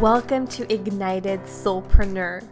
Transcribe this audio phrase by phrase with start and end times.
[0.00, 2.46] Welcome to Ignited Soulpreneur.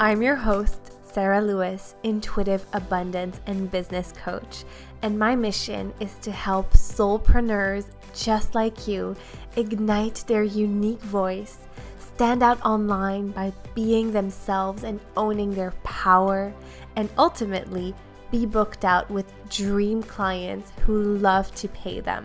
[0.00, 4.64] I'm your host, Sarah Lewis, intuitive abundance and business coach,
[5.02, 7.84] and my mission is to help soulpreneurs
[8.14, 9.14] just like you
[9.56, 11.58] ignite their unique voice,
[11.98, 16.50] stand out online by being themselves and owning their power,
[16.96, 17.94] and ultimately
[18.30, 22.24] be booked out with dream clients who love to pay them.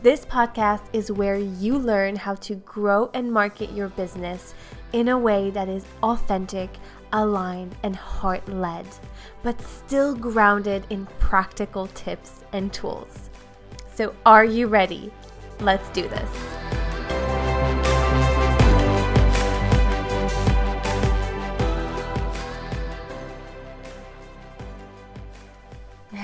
[0.00, 4.54] This podcast is where you learn how to grow and market your business
[4.92, 6.70] in a way that is authentic,
[7.12, 8.86] aligned, and heart led,
[9.42, 13.28] but still grounded in practical tips and tools.
[13.92, 15.10] So, are you ready?
[15.58, 16.57] Let's do this.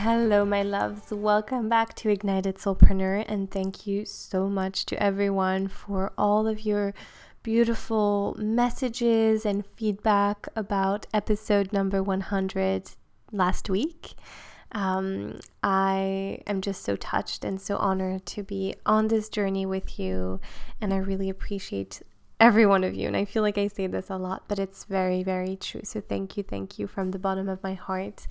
[0.05, 1.11] Hello, my loves.
[1.11, 6.67] Welcome back to Ignited Soulpreneur, and thank you so much to everyone for all of
[6.67, 6.93] your
[7.43, 12.91] beautiful messages and feedback about episode number 100
[13.33, 14.13] last week.
[14.73, 19.99] Um, I am just so touched and so honored to be on this journey with
[19.99, 20.39] you,
[20.83, 22.03] and I really appreciate
[22.39, 23.07] every one of you.
[23.07, 25.81] And I feel like I say this a lot, but it's very, very true.
[25.85, 28.27] So thank you, thank you from the bottom of my heart.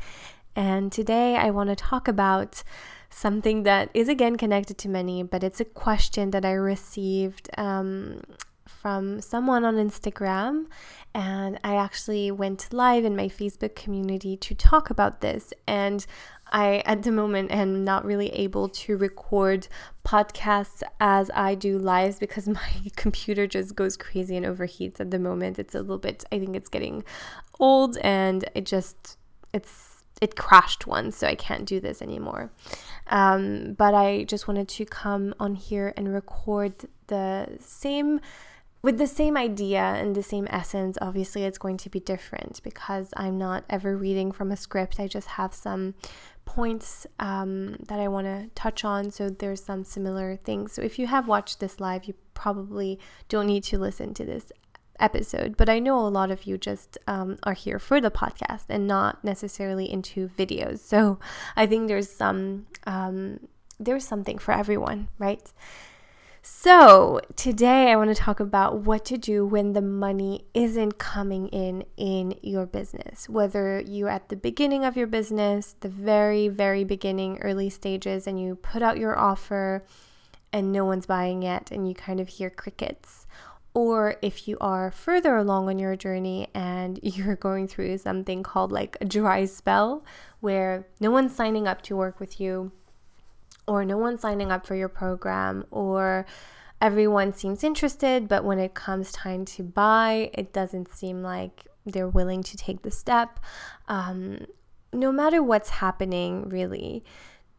[0.55, 2.63] And today I want to talk about
[3.09, 8.21] something that is again connected to money, but it's a question that I received um,
[8.65, 10.65] from someone on Instagram.
[11.15, 15.53] And I actually went live in my Facebook community to talk about this.
[15.67, 16.05] And
[16.51, 19.67] I, at the moment, am not really able to record
[20.05, 25.19] podcasts as I do lives because my computer just goes crazy and overheats at the
[25.19, 25.59] moment.
[25.59, 27.03] It's a little bit, I think it's getting
[27.59, 29.17] old and it just,
[29.53, 29.92] it's
[30.23, 32.49] it crashed once, so I can't do this anymore.
[33.07, 36.73] Um, but I just wanted to come on here and record
[37.07, 38.21] the same
[38.81, 40.97] with the same idea and the same essence.
[41.01, 44.99] Obviously, it's going to be different because I'm not ever reading from a script.
[44.99, 45.93] I just have some
[46.45, 49.11] points um, that I want to touch on.
[49.11, 50.71] So there's some similar things.
[50.73, 54.51] So if you have watched this live, you probably don't need to listen to this
[55.03, 58.65] episode, but I know a lot of you just um, are here for the podcast
[58.69, 60.79] and not necessarily into videos.
[60.79, 61.19] So
[61.55, 63.39] I think there's some um,
[63.79, 65.51] there's something for everyone, right?
[66.45, 71.47] So, today I want to talk about what to do when the money isn't coming
[71.47, 73.29] in in your business.
[73.29, 78.37] Whether you're at the beginning of your business, the very, very beginning, early stages, and
[78.41, 79.85] you put out your offer
[80.51, 83.22] and no one's buying it, and you kind of hear crickets,
[83.73, 88.71] or if you are further along on your journey and you're going through something called
[88.71, 90.03] like a dry spell
[90.39, 92.71] where no one's signing up to work with you
[93.67, 96.25] or no one's signing up for your program or
[96.81, 102.07] everyone seems interested but when it comes time to buy it doesn't seem like they're
[102.07, 103.41] willing to take the step.
[103.89, 104.45] Um,
[104.93, 107.03] no matter what's happening really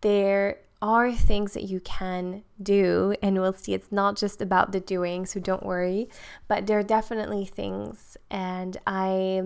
[0.02, 4.80] there are things that you can do, and we'll see it's not just about the
[4.80, 6.10] doing, so don't worry.
[6.46, 9.44] But there are definitely things, and I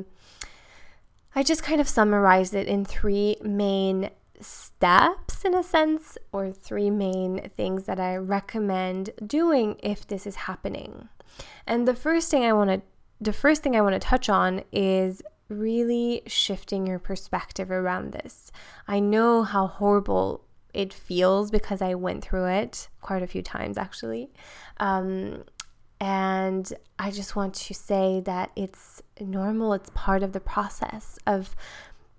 [1.37, 4.11] I just kind of summarized it in three main
[4.41, 10.35] steps in a sense or three main things that I recommend doing if this is
[10.35, 11.09] happening.
[11.69, 12.83] And the first thing I want to
[13.21, 18.51] the first thing I want to touch on is really shifting your perspective around this.
[18.89, 23.79] I know how horrible it feels because I went through it quite a few times
[23.79, 24.31] actually.
[24.79, 25.45] Um,
[26.01, 31.57] and I just want to say that it's normal, it's part of the process of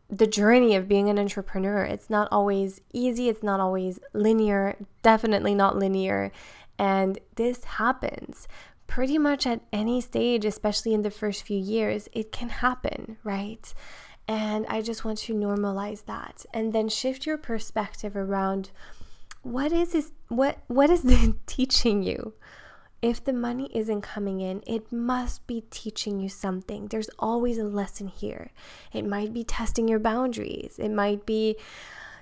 [0.10, 1.84] the journey of being an entrepreneur.
[1.84, 6.32] It's not always easy, it's not always linear, definitely not linear.
[6.78, 8.48] And this happens
[8.88, 12.10] pretty much at any stage, especially in the first few years.
[12.12, 13.72] It can happen, right?
[14.30, 18.70] And I just want to normalize that and then shift your perspective around
[19.42, 22.34] what is this, what what is it teaching you?
[23.02, 26.88] If the money isn't coming in, it must be teaching you something.
[26.88, 28.52] There's always a lesson here.
[28.94, 30.78] It might be testing your boundaries.
[30.78, 31.56] It might be,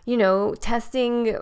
[0.05, 1.35] you know, testing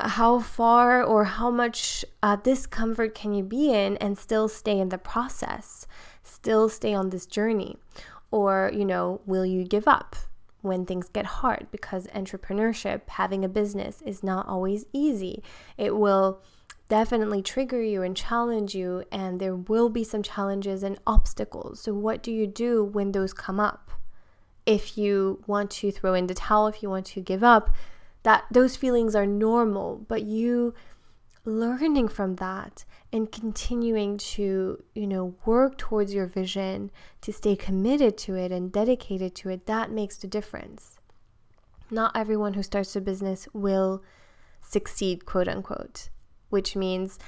[0.00, 4.88] how far or how much uh, discomfort can you be in and still stay in
[4.88, 5.86] the process,
[6.24, 7.76] still stay on this journey
[8.30, 10.16] or, you know, will you give up
[10.62, 11.68] when things get hard?
[11.70, 15.42] Because entrepreneurship, having a business, is not always easy.
[15.76, 16.40] It will
[16.88, 21.80] definitely trigger you and challenge you, and there will be some challenges and obstacles.
[21.80, 23.90] So, what do you do when those come up?
[24.66, 27.74] If you want to throw in the towel, if you want to give up,
[28.22, 30.74] that those feelings are normal, but you
[31.48, 36.90] learning from that and continuing to, you know, work towards your vision,
[37.22, 40.98] to stay committed to it and dedicated to it, that makes the difference.
[41.90, 44.02] Not everyone who starts a business will
[44.60, 46.10] succeed, quote unquote,
[46.50, 47.18] which means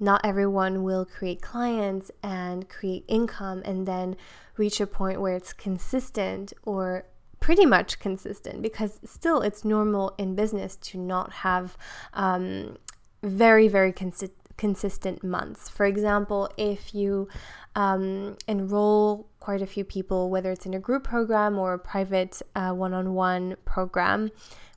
[0.00, 4.16] not everyone will create clients and create income and then
[4.56, 7.04] reach a point where it's consistent or
[7.40, 11.76] pretty much consistent because still it's normal in business to not have
[12.14, 12.76] um,
[13.22, 15.68] very, very consi- consistent months.
[15.68, 17.28] For example, if you
[17.74, 22.42] um, enroll quite a few people, whether it's in a group program or a private
[22.54, 24.30] one on one program,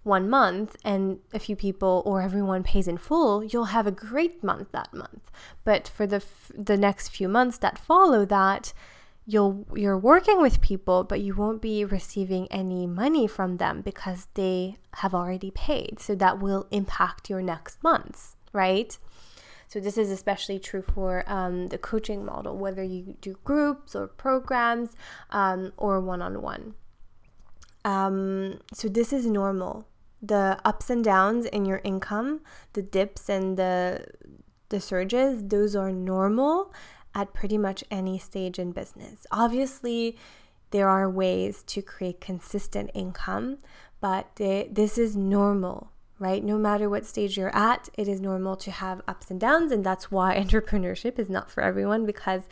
[0.03, 4.43] one month and a few people or everyone pays in full, you'll have a great
[4.43, 5.31] month that month.
[5.63, 8.73] But for the f- the next few months that follow that,
[9.25, 14.27] you'll you're working with people but you won't be receiving any money from them because
[14.33, 15.99] they have already paid.
[15.99, 18.97] So that will impact your next months, right?
[19.67, 24.07] So this is especially true for um, the coaching model, whether you do groups or
[24.07, 24.89] programs
[25.29, 26.75] um, or one on one.
[28.73, 29.87] so this is normal
[30.21, 32.41] the ups and downs in your income,
[32.73, 34.05] the dips and the
[34.69, 36.73] the surges, those are normal
[37.13, 39.25] at pretty much any stage in business.
[39.31, 40.17] Obviously,
[40.71, 43.57] there are ways to create consistent income,
[43.99, 46.43] but this is normal, right?
[46.43, 49.83] No matter what stage you're at, it is normal to have ups and downs, and
[49.83, 52.43] that's why entrepreneurship is not for everyone because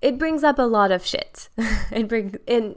[0.00, 1.48] it brings up a lot of shit.
[1.90, 2.76] it brings in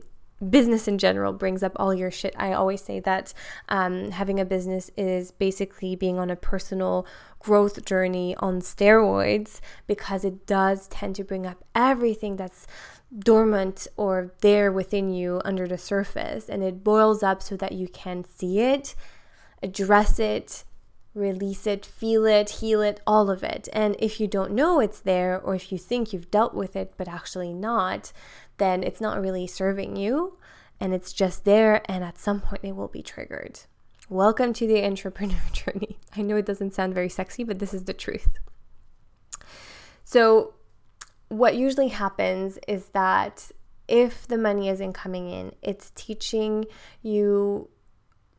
[0.50, 2.36] business in general brings up all your shit.
[2.38, 3.34] I always say that
[3.70, 7.06] um, having a business is basically being on a personal
[7.40, 12.68] growth journey on steroids because it does tend to bring up everything that's
[13.18, 17.88] dormant or there within you under the surface and it boils up so that you
[17.88, 18.96] can see it,
[19.64, 20.64] address it,
[21.14, 23.70] release it, feel it, heal it, all of it.
[23.72, 26.94] And if you don't know it's there, or if you think you've dealt with it
[26.98, 28.12] but actually not,
[28.58, 30.38] then it's not really serving you
[30.80, 31.82] and it's just there.
[31.86, 33.62] And at some point, it will be triggered.
[34.10, 36.00] Welcome to the entrepreneur journey.
[36.16, 38.38] I know it doesn't sound very sexy, but this is the truth.
[40.04, 40.54] So,
[41.30, 43.52] what usually happens is that
[43.88, 46.66] if the money isn't coming in, it's teaching
[47.02, 47.70] you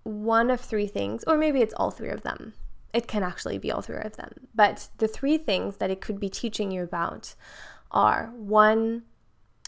[0.04, 2.54] one of three things, or maybe it's all three of them.
[2.92, 4.32] It can actually be all three of them.
[4.54, 7.34] But the three things that it could be teaching you about
[7.90, 9.02] are one,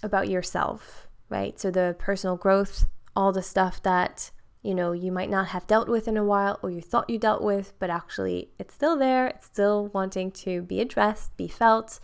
[0.02, 1.58] about yourself, right?
[1.58, 2.86] So the personal growth,
[3.16, 4.30] all the stuff that
[4.62, 7.18] you know you might not have dealt with in a while or you thought you
[7.18, 9.28] dealt with, but actually it's still there.
[9.28, 12.00] It's still wanting to be addressed, be felt,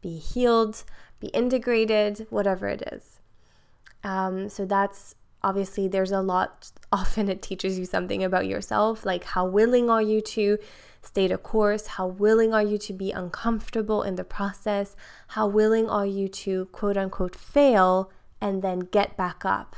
[0.00, 0.84] be healed,
[1.20, 3.20] be integrated, whatever it is.
[4.04, 6.70] Um, so that's obviously there's a lot.
[6.92, 10.58] Often it teaches you something about yourself, like how willing are you to
[11.02, 11.86] stay the course?
[11.86, 14.96] How willing are you to be uncomfortable in the process?
[15.28, 18.10] How willing are you to quote unquote fail
[18.40, 19.76] and then get back up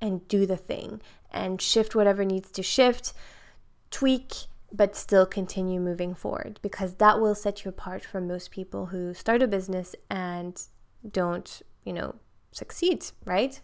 [0.00, 1.00] and do the thing
[1.30, 3.12] and shift whatever needs to shift,
[3.90, 4.32] tweak,
[4.72, 9.14] but still continue moving forward because that will set you apart from most people who
[9.14, 10.62] start a business and
[11.10, 12.16] don't, you know,
[12.52, 13.60] succeed, right?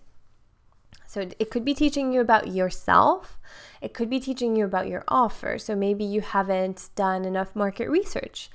[1.13, 3.39] So it could be teaching you about yourself.
[3.83, 5.59] It could be teaching you about your offer.
[5.59, 8.49] So maybe you haven't done enough market research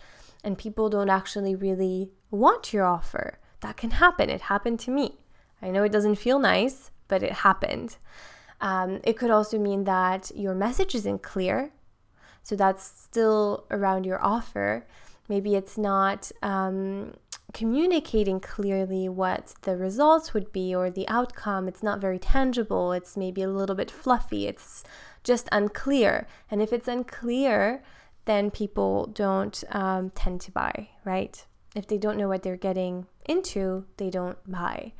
[0.44, 3.38] and people don't actually really want your offer.
[3.60, 4.32] That can happen.
[4.32, 5.20] It happened to me.
[5.62, 7.98] I know it doesn't feel nice, but it happened.
[8.60, 11.74] Um, it could also mean that your message isn't clear.
[12.42, 14.88] So that's still around your offer.
[15.30, 17.14] Maybe it's not um,
[17.54, 21.68] communicating clearly what the results would be or the outcome.
[21.68, 22.92] It's not very tangible.
[22.92, 24.48] It's maybe a little bit fluffy.
[24.48, 24.84] It's
[25.24, 26.28] just unclear.
[26.52, 27.84] And if it's unclear,
[28.26, 31.46] then people don't um, tend to buy, right?
[31.76, 34.94] If they don't know what they're getting into, they don't buy.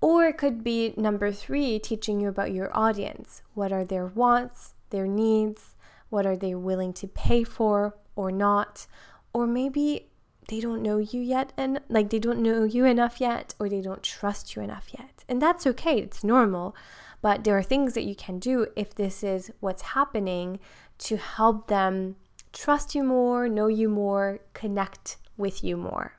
[0.00, 3.42] Or it could be number three, teaching you about your audience.
[3.54, 5.74] What are their wants, their needs?
[6.10, 8.86] What are they willing to pay for or not?
[9.32, 10.08] Or maybe
[10.48, 13.80] they don't know you yet and like they don't know you enough yet or they
[13.80, 15.24] don't trust you enough yet.
[15.28, 16.74] And that's okay, it's normal.
[17.20, 20.58] But there are things that you can do if this is what's happening
[20.98, 22.16] to help them
[22.52, 26.14] trust you more, know you more, connect with you more.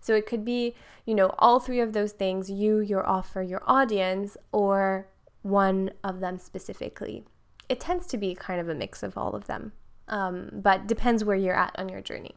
[0.00, 3.62] So it could be, you know, all three of those things you, your offer, your
[3.66, 5.08] audience, or
[5.42, 7.24] one of them specifically.
[7.68, 9.72] It tends to be kind of a mix of all of them,
[10.08, 12.34] um, but depends where you're at on your journey.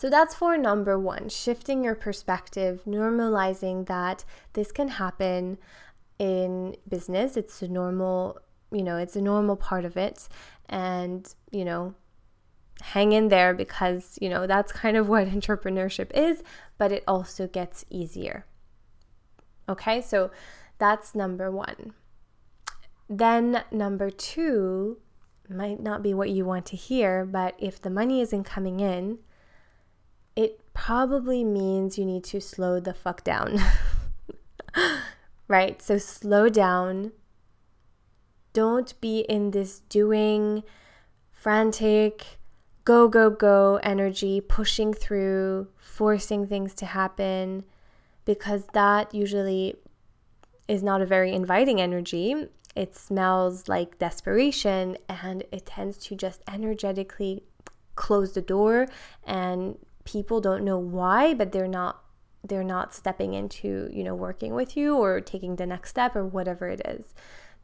[0.00, 5.58] So that's for number one, shifting your perspective, normalizing that this can happen
[6.18, 7.36] in business.
[7.36, 8.38] It's a normal,
[8.72, 10.26] you know, it's a normal part of it.
[10.70, 11.94] And, you know,
[12.80, 16.42] hang in there because, you know, that's kind of what entrepreneurship is,
[16.78, 18.46] but it also gets easier.
[19.68, 20.30] Okay, so
[20.78, 21.92] that's number one.
[23.06, 24.96] Then, number two
[25.46, 29.18] might not be what you want to hear, but if the money isn't coming in,
[30.36, 33.58] it probably means you need to slow the fuck down.
[35.48, 35.80] right?
[35.82, 37.12] So, slow down.
[38.52, 40.64] Don't be in this doing,
[41.30, 42.38] frantic,
[42.84, 47.64] go, go, go energy, pushing through, forcing things to happen,
[48.24, 49.76] because that usually
[50.66, 52.46] is not a very inviting energy.
[52.76, 57.42] It smells like desperation and it tends to just energetically
[57.96, 58.86] close the door
[59.24, 59.76] and
[60.10, 62.02] people don't know why, but they're not
[62.42, 66.24] they're not stepping into, you know, working with you or taking the next step or
[66.24, 67.14] whatever it is.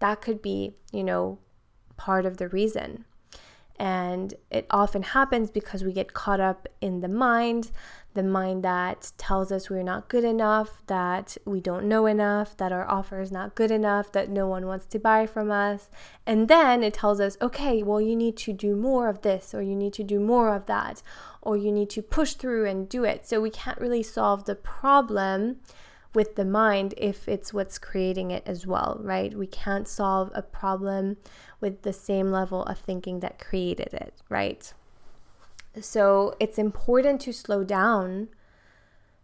[0.01, 1.39] That could be, you know,
[1.97, 3.07] part of the reason.
[3.79, 7.71] And it often happens because we get caught up in the mind,
[8.17, 12.73] the mind that tells us we're not good enough, that we don't know enough, that
[12.73, 15.89] our offer is not good enough, that no one wants to buy from us.
[16.27, 19.63] And then it tells us, okay, well, you need to do more of this, or
[19.63, 21.03] you need to do more of that,
[21.43, 23.29] or you need to push through and do it.
[23.29, 25.59] So we can't really solve the problem
[26.13, 29.37] with the mind if it's what's creating it as well, right?
[29.37, 31.19] We can't solve a problem
[31.61, 34.73] with the same level of thinking that created it, right?
[35.81, 38.29] So it's important to slow down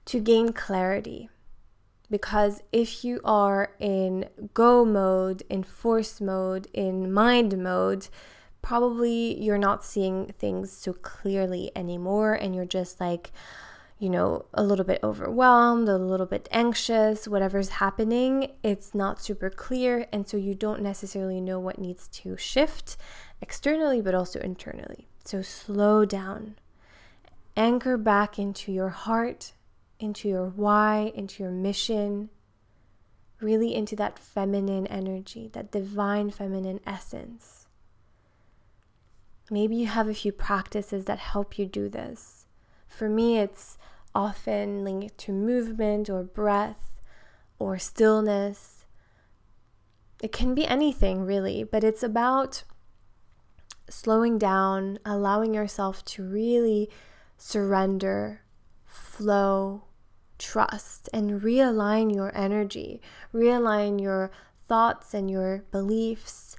[0.07, 1.29] to gain clarity.
[2.11, 8.09] Because if you are in go mode, in force mode, in mind mode,
[8.61, 13.33] probably you're not seeing things so clearly anymore and you're just like,
[13.99, 19.49] you know, a little bit overwhelmed, a little bit anxious, whatever's happening, it's not super
[19.49, 20.07] clear.
[20.13, 22.97] And so you don't necessarily know what needs to shift
[23.41, 25.09] externally, but also internally.
[25.25, 26.57] So slow down,
[27.57, 29.53] anchor back into your heart,
[30.01, 32.31] into your why, into your mission,
[33.41, 37.67] really into that feminine energy, that divine feminine essence.
[39.51, 42.47] Maybe you have a few practices that help you do this.
[42.89, 43.79] For me, it's
[44.15, 47.01] often linked to movement or breath
[47.59, 48.85] or stillness.
[50.23, 52.65] It can be anything really, but it's about
[53.93, 56.89] slowing down, allowing yourself to really
[57.37, 58.41] surrender,
[58.87, 59.85] flow,
[60.39, 63.01] trust, and realign your energy,
[63.35, 64.31] realign your
[64.67, 66.57] thoughts and your beliefs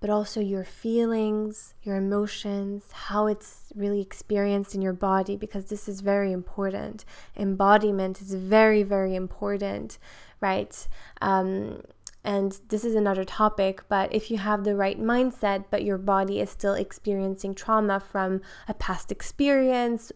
[0.00, 5.88] but also your feelings, your emotions, how it's really experienced in your body, because this
[5.88, 7.04] is very important.
[7.36, 9.98] Embodiment is very, very important,
[10.40, 10.86] right?
[11.22, 11.82] Um,
[12.26, 16.40] and this is another topic, but if you have the right mindset, but your body
[16.40, 20.10] is still experiencing trauma from a past experience,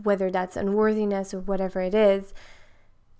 [0.00, 2.32] whether that's unworthiness or whatever it is,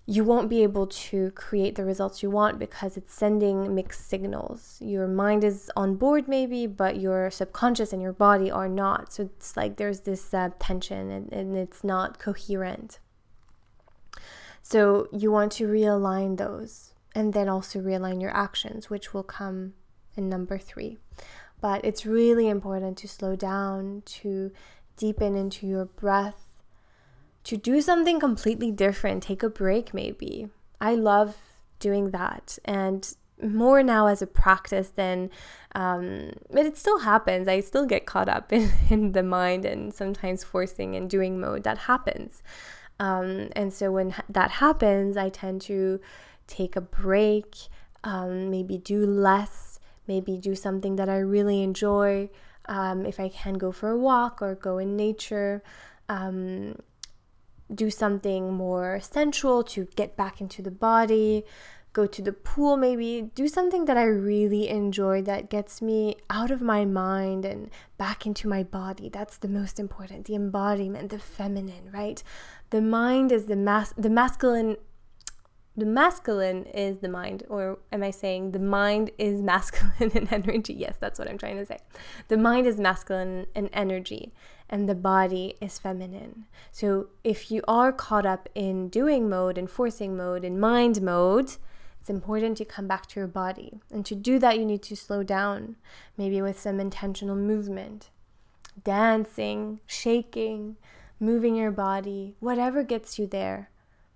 [0.05, 4.77] you won't be able to create the results you want because it's sending mixed signals.
[4.79, 9.11] Your mind is on board, maybe, but your subconscious and your body are not.
[9.11, 12.99] So it's like there's this uh, tension and, and it's not coherent.
[14.63, 19.73] So you want to realign those and then also realign your actions, which will come
[20.15, 20.97] in number three.
[21.61, 24.51] But it's really important to slow down, to
[24.95, 26.49] deepen into your breath
[27.49, 30.49] to do something completely different, take a break maybe.
[30.79, 31.35] I love
[31.79, 35.29] doing that and more now as a practice than
[35.73, 39.93] um, but it still happens i still get caught up in, in the mind and
[39.93, 42.43] sometimes forcing and doing mode that happens
[42.99, 46.01] um, and so when that happens i tend to
[46.49, 47.55] take a break
[48.03, 52.29] um, maybe do less maybe do something that i really enjoy
[52.65, 55.63] um, if i can go for a walk or go in nature
[56.09, 56.75] um,
[57.73, 61.43] do something more sensual to get back into the body,
[61.93, 66.51] go to the pool, maybe do something that I really enjoy that gets me out
[66.51, 69.09] of my mind and back into my body.
[69.09, 70.25] That's the most important.
[70.25, 72.21] The embodiment, the feminine, right?
[72.71, 74.77] The mind is the mas the masculine
[75.79, 80.73] the masculine is the mind or am i saying the mind is masculine in energy
[80.73, 81.77] yes that's what i'm trying to say
[82.27, 84.31] the mind is masculine in energy
[84.69, 86.45] and the body is feminine.
[86.71, 91.53] So if you are caught up in doing mode and forcing mode and mind mode,
[91.99, 93.79] it's important to come back to your body.
[93.91, 95.75] And to do that, you need to slow down,
[96.17, 98.09] maybe with some intentional movement,
[98.83, 100.77] dancing, shaking,
[101.19, 103.71] moving your body, whatever gets you there.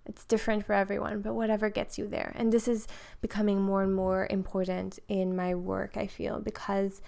[0.06, 2.34] It's different for everyone, but whatever gets you there.
[2.36, 2.88] And this is
[3.22, 7.02] becoming more and more important in my work, I feel, because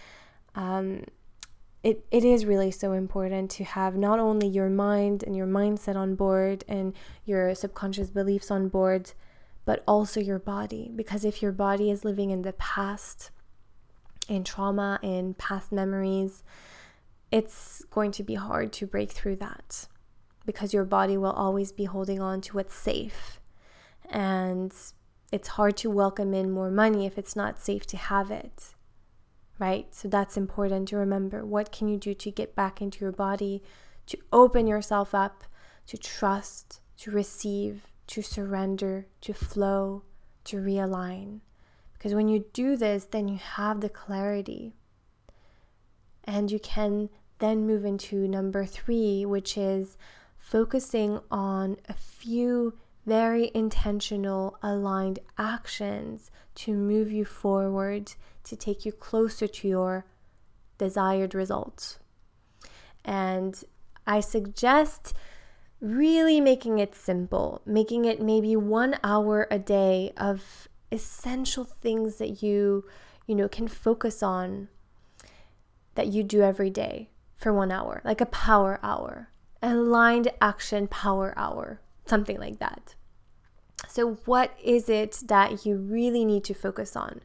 [0.56, 1.04] um,
[1.84, 5.96] it, it is really so important to have not only your mind and your mindset
[5.96, 6.94] on board and
[7.25, 9.12] your subconscious beliefs on board,
[9.66, 10.90] but also your body.
[10.96, 13.30] Because if your body is living in the past,
[14.30, 16.44] in trauma, in past memories,
[17.30, 19.88] it's going to be hard to break through that
[20.46, 23.40] because your body will always be holding on to what's safe.
[24.10, 24.74] And
[25.32, 28.75] it's hard to welcome in more money if it's not safe to have it
[29.60, 29.94] right?
[29.94, 31.46] So that's important to remember.
[31.46, 33.64] What can you do to get back into your body,
[34.08, 35.44] to open yourself up,
[35.88, 40.04] to trust, to receive, to surrender, to flow,
[40.46, 41.42] to realign?
[41.94, 44.74] Because when you do this, then you have the clarity.
[46.24, 47.10] And you can
[47.40, 49.98] then move into number three, which is
[50.46, 52.72] focusing on a few
[53.04, 60.06] very intentional, aligned actions to move you forward to take you closer to your
[60.78, 61.98] desired results.
[63.04, 63.64] And
[64.06, 65.16] I suggest
[65.82, 72.44] really making it simple, making it maybe one hour a day of essential things that
[72.44, 72.86] you,
[73.25, 74.68] you know, can focus on
[75.96, 79.30] that you do every day for one hour, like a power hour,
[79.66, 82.96] aligned action power hour, something like that.
[83.88, 87.22] So, what is it that you really need to focus on?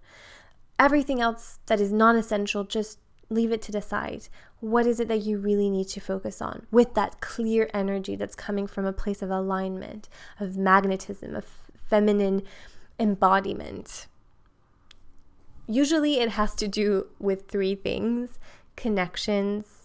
[0.79, 4.29] Everything else that is non essential, just leave it to the side.
[4.59, 8.35] What is it that you really need to focus on with that clear energy that's
[8.35, 11.47] coming from a place of alignment, of magnetism, of
[11.89, 12.43] feminine
[12.99, 14.07] embodiment?
[15.67, 18.39] Usually it has to do with three things
[18.77, 19.80] connections,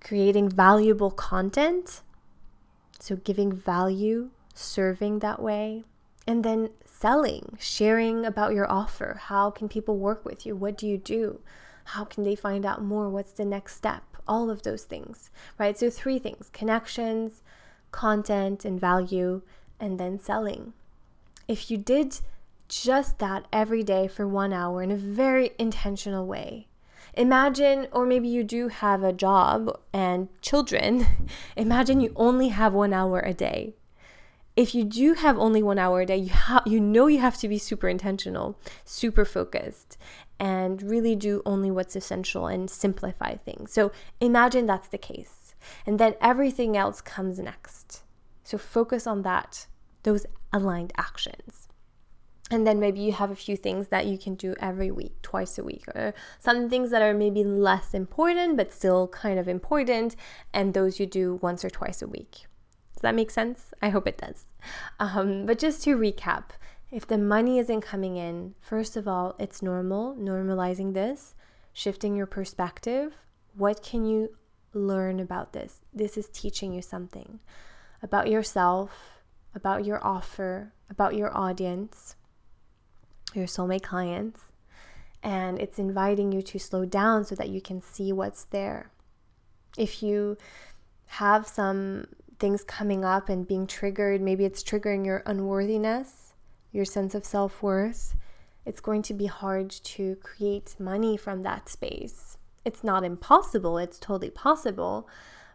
[0.00, 2.00] creating valuable content,
[2.98, 5.84] so giving value, serving that way,
[6.26, 9.20] and then selling, sharing about your offer.
[9.24, 10.54] How can people work with you?
[10.54, 11.40] What do you do?
[11.84, 13.08] How can they find out more?
[13.08, 14.04] What's the next step?
[14.28, 15.76] All of those things, right?
[15.76, 17.42] So, three things connections,
[17.90, 19.42] content, and value,
[19.80, 20.72] and then selling.
[21.48, 22.20] If you did
[22.68, 26.68] just that every day for one hour in a very intentional way,
[27.14, 31.06] imagine, or maybe you do have a job and children,
[31.56, 33.74] imagine you only have one hour a day
[34.60, 37.38] if you do have only one hour a day, you have you know you have
[37.38, 39.96] to be super intentional, super focused,
[40.38, 43.72] and really do only what's essential and simplify things.
[43.72, 45.54] So imagine that's the case.
[45.86, 48.02] And then everything else comes next.
[48.44, 49.66] So focus on that,
[50.02, 51.68] those aligned actions.
[52.50, 55.56] And then maybe you have a few things that you can do every week, twice
[55.56, 60.16] a week, or some things that are maybe less important but still kind of important,
[60.52, 62.46] and those you do once or twice a week.
[62.94, 63.72] Does that make sense?
[63.80, 64.46] I hope it does.
[64.98, 66.50] Um, but just to recap,
[66.90, 71.34] if the money isn't coming in, first of all, it's normal, normalizing this,
[71.72, 73.14] shifting your perspective.
[73.54, 74.36] What can you
[74.74, 75.82] learn about this?
[75.94, 77.38] This is teaching you something
[78.02, 79.22] about yourself,
[79.54, 82.16] about your offer, about your audience,
[83.34, 84.40] your soulmate clients.
[85.22, 88.90] And it's inviting you to slow down so that you can see what's there.
[89.76, 90.38] If you
[91.06, 92.06] have some
[92.40, 94.20] things coming up and being triggered.
[94.20, 96.32] Maybe it's triggering your unworthiness,
[96.72, 98.16] your sense of self worth.
[98.66, 102.38] It's going to be hard to create money from that space.
[102.64, 105.08] It's not impossible, it's totally possible.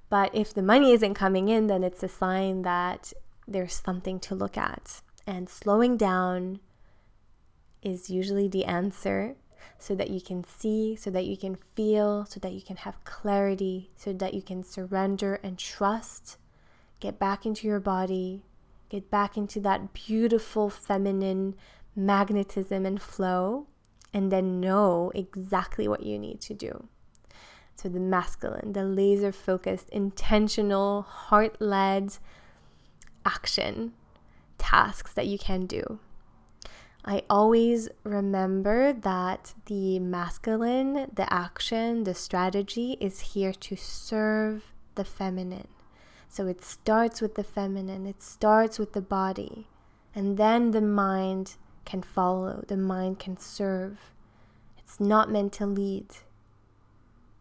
[0.09, 3.11] But if the money isn't coming in, then it's a sign that
[3.47, 5.01] there's something to look at.
[5.25, 6.59] And slowing down
[7.85, 9.35] is usually the answer
[9.79, 13.01] so that you can see, so that you can feel, so that you can have
[13.05, 16.37] clarity, so that you can surrender and trust
[16.99, 18.41] Get back into your body.
[18.89, 21.55] Get back into that beautiful feminine
[21.95, 23.67] magnetism and flow.
[24.13, 26.87] And then know exactly what you need to do.
[27.75, 32.17] So, the masculine, the laser focused, intentional, heart led
[33.25, 33.91] action
[34.57, 35.99] tasks that you can do.
[37.07, 45.05] I always remember that the masculine, the action, the strategy is here to serve the
[45.05, 45.67] feminine.
[46.27, 49.67] So it starts with the feminine, it starts with the body,
[50.15, 54.11] and then the mind can follow, the mind can serve.
[54.79, 56.07] It's not meant to lead.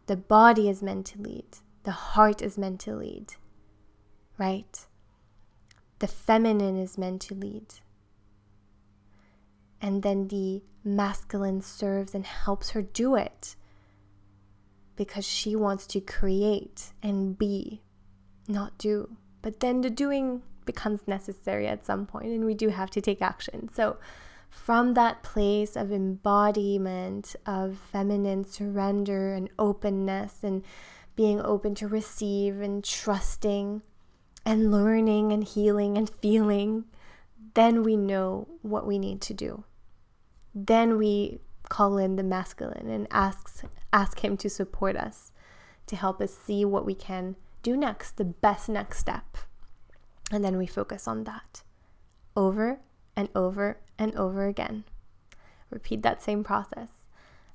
[0.06, 3.32] The body is meant to lead, the heart is meant to lead,
[4.36, 4.86] right?
[6.00, 7.76] The feminine is meant to lead.
[9.84, 13.54] And then the masculine serves and helps her do it
[14.96, 17.82] because she wants to create and be
[18.48, 19.18] not do.
[19.42, 23.20] But then the doing becomes necessary at some point, and we do have to take
[23.20, 23.68] action.
[23.74, 23.98] So
[24.48, 30.64] from that place of embodiment of feminine surrender and openness and
[31.14, 33.82] being open to receive and trusting
[34.46, 36.86] and learning and healing and feeling,
[37.52, 39.64] then we know what we need to do.
[40.54, 43.62] Then we call in the masculine and asks
[43.92, 45.32] ask him to support us,
[45.86, 49.38] to help us see what we can do next, the best next step.
[50.30, 51.62] And then we focus on that
[52.36, 52.80] over
[53.16, 54.84] and over and over again.
[55.70, 56.88] Repeat that same process.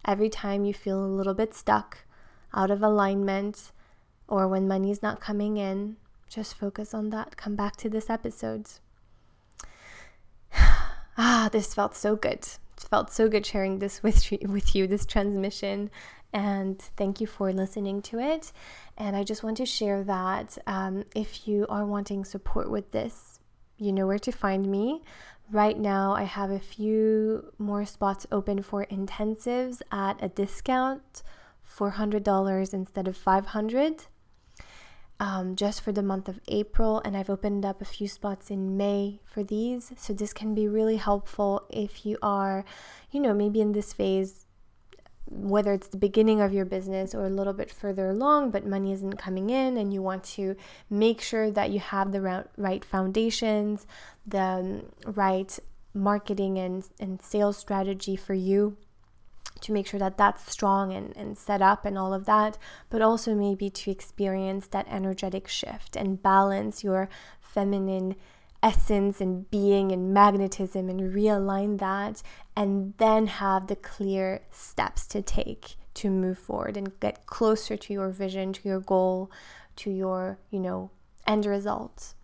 [0.06, 2.00] Every time you feel a little bit stuck,
[2.54, 3.72] out of alignment,
[4.28, 5.98] or when money's not coming in,
[6.30, 7.38] just focus on that.
[7.38, 8.68] Come back to this episode.
[11.18, 12.48] ah, this felt so good.
[12.84, 15.90] Felt so good sharing this with you, with you, this transmission.
[16.32, 18.52] And thank you for listening to it.
[18.98, 23.40] And I just want to share that um, if you are wanting support with this,
[23.78, 25.02] you know where to find me.
[25.52, 31.24] Right now, I have a few more spots open for intensives at a discount,
[31.68, 34.06] $400 instead of 500
[35.20, 38.78] um, just for the month of April, and I've opened up a few spots in
[38.78, 39.92] May for these.
[39.98, 42.64] So, this can be really helpful if you are,
[43.12, 44.46] you know, maybe in this phase,
[45.26, 48.94] whether it's the beginning of your business or a little bit further along, but money
[48.94, 50.56] isn't coming in, and you want to
[50.90, 53.86] make sure that you have the right foundations,
[54.26, 55.60] the um, right
[55.94, 58.78] marketing and, and sales strategy for you
[59.62, 62.58] to make sure that that's strong and, and set up and all of that,
[62.90, 67.10] but also maybe to experience that energetic shift and balance your
[67.42, 68.16] feminine
[68.62, 72.22] essence and being and magnetism and realign that
[72.56, 77.94] and then have the clear steps to take to move forward and get closer to
[77.94, 79.32] your vision, to your goal,
[79.76, 80.90] to your, you know,
[81.26, 82.16] end results.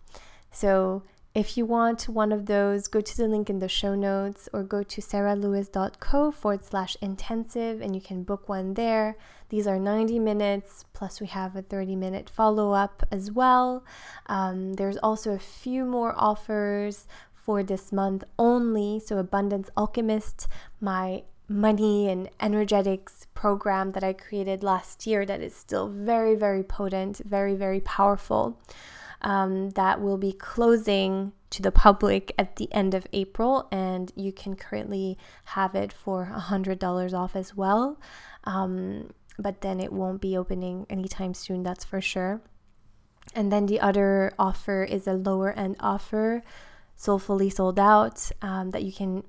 [0.50, 1.02] So
[1.36, 4.62] if you want one of those, go to the link in the show notes or
[4.62, 9.18] go to sarahlewis.co forward slash intensive and you can book one there.
[9.50, 13.84] These are 90 minutes, plus we have a 30 minute follow up as well.
[14.28, 18.98] Um, there's also a few more offers for this month only.
[18.98, 20.48] So, Abundance Alchemist,
[20.80, 26.62] my money and energetics program that I created last year, that is still very, very
[26.62, 28.58] potent, very, very powerful
[29.22, 34.32] um, that will be closing to the public at the end of April, and you
[34.32, 38.00] can currently have it for $100 off as well.
[38.44, 42.40] Um, but then it won't be opening anytime soon, that's for sure.
[43.34, 46.42] And then the other offer is a lower end offer,
[46.94, 49.24] soulfully sold out, um, that you can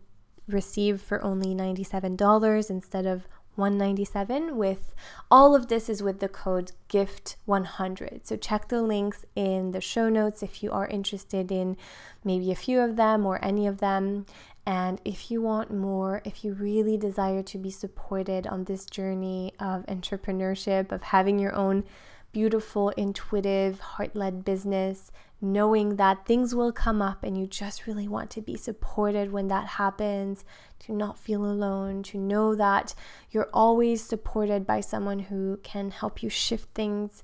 [0.47, 4.93] receive for only $97 instead of 197 with
[5.29, 10.09] all of this is with the code gift100 so check the links in the show
[10.09, 11.75] notes if you are interested in
[12.23, 14.25] maybe a few of them or any of them.
[14.65, 19.53] And if you want more if you really desire to be supported on this journey
[19.59, 21.85] of entrepreneurship of having your own
[22.33, 28.30] beautiful intuitive heart-led business knowing that things will come up and you just really want
[28.32, 30.43] to be supported when that happens,
[30.80, 32.93] to not feel alone, to know that
[33.32, 37.23] you're always supported by someone who can help you shift things,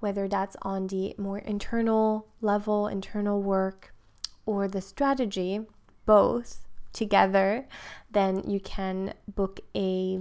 [0.00, 3.92] whether that's on the more internal level, internal work,
[4.46, 5.60] or the strategy,
[6.06, 7.66] both together,
[8.10, 10.20] then you can book a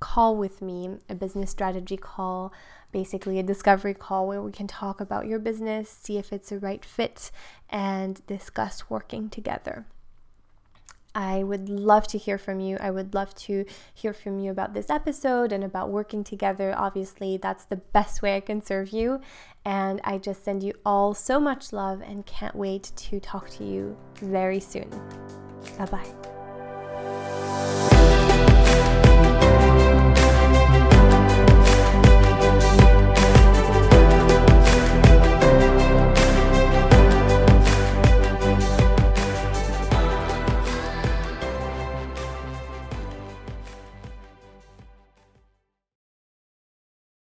[0.00, 2.52] call with me, a business strategy call
[2.92, 6.58] basically a discovery call where we can talk about your business, see if it's a
[6.58, 7.30] right fit,
[7.68, 9.86] and discuss working together.
[11.12, 12.76] I would love to hear from you.
[12.80, 16.72] I would love to hear from you about this episode and about working together.
[16.76, 19.20] Obviously, that's the best way I can serve you.
[19.64, 23.64] And I just send you all so much love and can't wait to talk to
[23.64, 24.88] you very soon.
[25.76, 27.49] Bye bye.